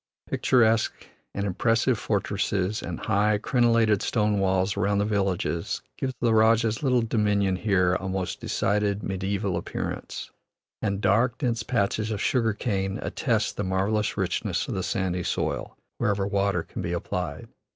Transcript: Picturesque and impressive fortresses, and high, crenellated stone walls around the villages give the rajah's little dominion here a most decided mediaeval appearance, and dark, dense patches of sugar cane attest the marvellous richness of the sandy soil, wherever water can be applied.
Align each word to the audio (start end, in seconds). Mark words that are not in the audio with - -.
Picturesque 0.25 1.05
and 1.35 1.45
impressive 1.45 1.99
fortresses, 1.99 2.81
and 2.81 3.01
high, 3.01 3.37
crenellated 3.37 4.01
stone 4.01 4.39
walls 4.39 4.75
around 4.75 4.97
the 4.97 5.05
villages 5.05 5.83
give 5.95 6.15
the 6.19 6.33
rajah's 6.33 6.81
little 6.81 7.03
dominion 7.03 7.55
here 7.55 7.93
a 7.93 8.09
most 8.09 8.41
decided 8.41 9.03
mediaeval 9.03 9.55
appearance, 9.55 10.31
and 10.81 11.01
dark, 11.01 11.37
dense 11.37 11.61
patches 11.61 12.09
of 12.09 12.19
sugar 12.19 12.53
cane 12.53 12.97
attest 13.03 13.57
the 13.57 13.63
marvellous 13.63 14.17
richness 14.17 14.67
of 14.67 14.73
the 14.73 14.81
sandy 14.81 15.21
soil, 15.21 15.77
wherever 15.99 16.25
water 16.25 16.63
can 16.63 16.81
be 16.81 16.93
applied. 16.93 17.47